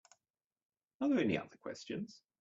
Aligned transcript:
Are 0.99 1.09
there 1.09 1.19
any 1.19 1.37
other 1.37 1.57
questions? 1.57 2.23